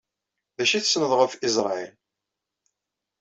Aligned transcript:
D 0.55 0.59
acu 0.63 0.73
i 0.75 0.79
tessneḍ 0.81 1.11
ɣef 1.15 1.33
Israel? 1.47 1.93